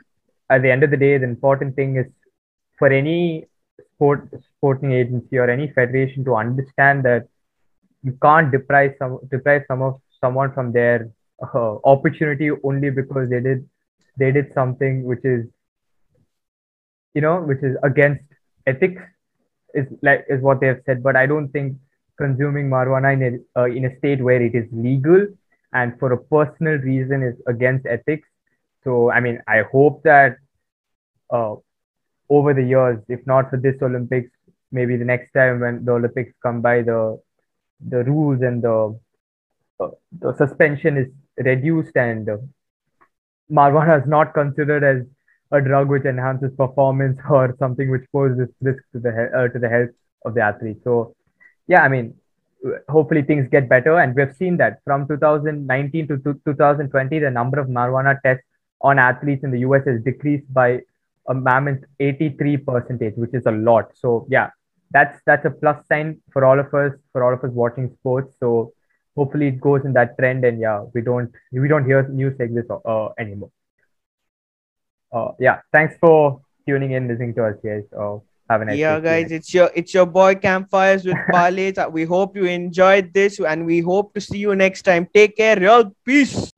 at 0.50 0.62
the 0.62 0.72
end 0.72 0.84
of 0.84 0.92
the 0.92 0.98
day, 0.98 1.18
the 1.18 1.26
important 1.26 1.76
thing 1.76 1.96
is 1.98 2.06
for 2.78 2.88
any 2.88 3.46
sport 4.00 4.30
sporting 4.58 4.94
agency 4.94 5.38
or 5.38 5.50
any 5.50 5.68
federation 5.74 6.24
to 6.24 6.36
understand 6.36 7.04
that 7.04 7.28
you 8.04 8.14
can't 8.22 8.52
deprive 8.52 8.94
some 8.98 9.20
deprive 9.30 9.64
some 9.68 9.82
of 9.82 10.00
someone 10.22 10.54
from 10.54 10.72
their 10.72 11.10
uh, 11.44 11.76
opportunity 11.84 12.50
only 12.64 12.90
because 12.90 13.30
they 13.30 13.42
did 13.42 13.68
they 14.18 14.32
did 14.32 14.54
something 14.54 15.04
which 15.04 15.24
is 15.24 15.46
you 17.14 17.22
know 17.22 17.42
which 17.42 17.64
is 17.64 17.76
against 17.84 18.24
ethics 18.68 19.02
is 19.74 19.88
like 20.02 20.26
is 20.30 20.42
what 20.42 20.60
they 20.62 20.68
have 20.68 20.82
said. 20.86 21.04
But 21.04 21.16
i 21.16 21.26
don't 21.26 21.50
think 21.50 21.78
consuming 22.18 22.70
marijuana 22.70 23.14
in 23.14 23.24
a, 23.30 23.60
uh, 23.60 23.66
in 23.66 23.86
a 23.86 23.98
state 23.98 24.22
where 24.24 24.42
it 24.42 24.56
is 24.56 24.68
legal 24.72 25.28
and 25.74 25.98
for 26.00 26.12
a 26.14 26.24
personal 26.24 26.78
reason 26.80 27.24
is 27.24 27.36
against 27.48 27.86
ethics. 27.86 28.28
So 28.84 29.12
i 29.12 29.20
mean 29.20 29.42
i 29.48 29.64
hope 29.72 30.04
that 30.04 30.38
uh, 31.32 31.56
over 32.30 32.54
the 32.54 32.64
years 32.64 33.00
if 33.08 33.26
not 33.26 33.50
for 33.50 33.58
this 33.58 33.82
olympics 33.82 34.32
maybe 34.72 34.96
the 34.98 35.06
next 35.06 35.32
time 35.34 35.60
when 35.60 35.84
the 35.86 35.92
olympics 35.92 36.34
come 36.44 36.62
by 36.62 36.82
the 36.82 37.20
the 37.94 38.04
rules 38.04 38.42
and 38.42 38.62
the 38.62 39.00
uh, 39.80 39.90
the 40.20 40.36
suspension 40.36 40.98
is 40.98 41.08
reduced 41.38 41.96
and 41.96 42.30
uh, 42.30 42.38
marijuana 43.52 44.02
is 44.02 44.08
not 44.08 44.34
considered 44.34 44.84
as 44.84 45.06
a 45.52 45.62
drug 45.62 45.90
which 45.90 46.06
enhances 46.06 46.52
performance 46.56 47.18
or 47.30 47.56
something 47.60 47.90
which 47.90 48.06
poses 48.12 48.50
risk 48.62 48.84
to 48.94 49.00
the 49.00 49.12
uh, 49.36 49.48
to 49.48 49.60
the 49.60 49.70
health 49.70 49.90
of 50.26 50.34
the 50.34 50.42
athlete. 50.42 50.78
So, 50.84 51.16
yeah, 51.68 51.82
I 51.82 51.88
mean, 51.88 52.14
hopefully 52.90 53.22
things 53.22 53.48
get 53.50 53.70
better, 53.70 54.00
and 54.00 54.16
we've 54.16 54.36
seen 54.36 54.58
that 54.58 54.80
from 54.84 55.08
2019 55.08 56.08
to 56.10 56.18
2020, 56.18 57.20
the 57.20 57.32
number 57.32 57.60
of 57.60 57.68
marijuana 57.68 58.22
tests 58.22 58.44
on 58.82 59.00
athletes 59.00 59.44
in 59.44 59.52
the 59.52 59.60
US 59.60 59.86
has 59.86 60.02
decreased 60.04 60.52
by 60.54 60.82
a 61.30 61.34
mammoth 61.34 61.84
83 62.00 62.58
percentage, 62.58 63.16
which 63.16 63.34
is 63.34 63.46
a 63.46 63.52
lot. 63.52 63.92
So, 63.96 64.28
yeah, 64.30 64.50
that's 64.92 65.22
that's 65.26 65.46
a 65.46 65.52
plus 65.52 65.86
sign 65.88 66.22
for 66.34 66.44
all 66.44 66.60
of 66.60 66.74
us, 66.74 66.94
for 67.14 67.24
all 67.24 67.34
of 67.34 67.44
us 67.44 67.52
watching 67.52 67.90
sports. 68.00 68.36
So, 68.40 68.74
hopefully 69.16 69.48
it 69.48 69.62
goes 69.62 69.86
in 69.86 69.94
that 69.94 70.18
trend, 70.18 70.44
and 70.44 70.60
yeah, 70.60 70.84
we 70.94 71.02
don't 71.02 71.32
we 71.52 71.68
don't 71.68 71.86
hear 71.86 72.08
news 72.08 72.36
like 72.40 72.54
this 72.54 72.66
uh, 72.70 73.10
anymore 73.18 73.52
uh, 75.12 75.32
yeah, 75.40 75.62
thanks 75.72 75.96
for 76.00 76.42
tuning 76.68 76.92
in, 76.92 77.08
listening 77.08 77.34
to 77.36 77.46
us, 77.46 77.56
guys. 77.64 77.84
Uh, 77.98 78.18
have 78.50 78.62
a 78.62 78.66
nice 78.66 78.78
yeah, 78.78 79.00
guys, 79.00 79.32
it's 79.32 79.54
your 79.54 79.70
it's 79.76 79.94
your 79.94 80.06
boy 80.06 80.36
Campfires 80.36 81.06
with 81.06 81.18
Pale. 81.32 81.92
we 81.92 82.04
hope 82.04 82.36
you 82.36 82.46
enjoyed 82.46 83.14
this, 83.14 83.40
and 83.40 83.66
we 83.66 83.80
hope 83.80 84.14
to 84.14 84.22
see 84.22 84.38
you 84.38 84.56
next 84.56 84.84
time. 84.84 85.08
Take 85.14 85.38
care, 85.38 85.62
y'all. 85.62 85.92
Peace. 86.06 86.52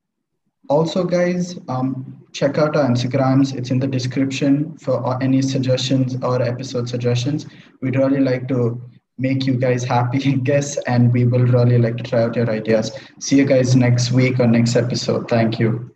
Also, 0.69 1.03
guys, 1.03 1.57
um, 1.67 2.23
check 2.31 2.57
out 2.57 2.75
our 2.75 2.87
Instagrams. 2.87 3.55
It's 3.55 3.71
in 3.71 3.79
the 3.79 3.87
description 3.87 4.77
for 4.77 5.21
any 5.21 5.41
suggestions 5.41 6.15
or 6.23 6.41
episode 6.41 6.87
suggestions. 6.87 7.45
We'd 7.81 7.95
really 7.95 8.21
like 8.21 8.47
to 8.49 8.81
make 9.17 9.45
you 9.45 9.55
guys 9.55 9.83
happy, 9.83 10.21
I 10.33 10.35
guess, 10.37 10.77
and 10.87 11.11
we 11.11 11.25
will 11.25 11.45
really 11.45 11.77
like 11.77 11.97
to 11.97 12.03
try 12.03 12.23
out 12.23 12.35
your 12.35 12.49
ideas. 12.49 12.91
See 13.19 13.37
you 13.37 13.45
guys 13.45 13.75
next 13.75 14.11
week 14.11 14.39
or 14.39 14.47
next 14.47 14.75
episode. 14.75 15.29
Thank 15.29 15.59
you. 15.59 15.93